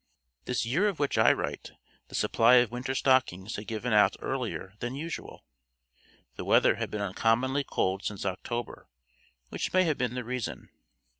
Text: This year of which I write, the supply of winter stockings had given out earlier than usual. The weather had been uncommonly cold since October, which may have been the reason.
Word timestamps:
This 0.45 0.65
year 0.65 0.87
of 0.87 0.97
which 0.97 1.19
I 1.19 1.31
write, 1.31 1.73
the 2.07 2.15
supply 2.15 2.55
of 2.55 2.71
winter 2.71 2.95
stockings 2.95 3.57
had 3.57 3.67
given 3.67 3.93
out 3.93 4.15
earlier 4.19 4.73
than 4.79 4.95
usual. 4.95 5.45
The 6.37 6.43
weather 6.43 6.77
had 6.77 6.89
been 6.89 7.01
uncommonly 7.01 7.63
cold 7.63 8.03
since 8.03 8.25
October, 8.25 8.87
which 9.49 9.73
may 9.73 9.83
have 9.83 9.99
been 9.99 10.15
the 10.15 10.23
reason. 10.23 10.69